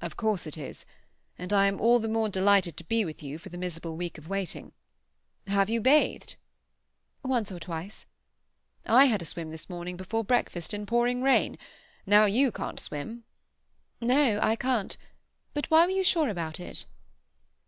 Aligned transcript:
"Of 0.00 0.16
course 0.16 0.46
it 0.46 0.56
is. 0.56 0.84
And 1.36 1.52
I 1.52 1.66
am 1.66 1.80
all 1.80 1.98
the 1.98 2.06
more 2.06 2.28
delighted 2.28 2.76
to 2.76 2.84
be 2.84 3.04
with 3.04 3.20
you 3.20 3.36
for 3.36 3.48
the 3.48 3.58
miserable 3.58 3.96
week 3.96 4.16
of 4.16 4.28
waiting. 4.28 4.70
Have 5.48 5.68
you 5.68 5.80
bathed?" 5.80 6.36
"Once 7.24 7.50
or 7.50 7.58
twice." 7.58 8.06
"I 8.86 9.06
had 9.06 9.22
a 9.22 9.24
swim 9.24 9.50
this 9.50 9.68
morning 9.68 9.96
before 9.96 10.22
breakfast, 10.22 10.72
in 10.72 10.86
pouring 10.86 11.20
rain. 11.20 11.58
Now 12.06 12.26
you 12.26 12.52
can't 12.52 12.78
swim." 12.78 13.24
"No. 14.00 14.38
I 14.40 14.54
can't. 14.54 14.96
But 15.52 15.66
why 15.68 15.84
were 15.86 15.90
you 15.90 16.04
sure 16.04 16.28
about 16.28 16.60
it?" 16.60 16.86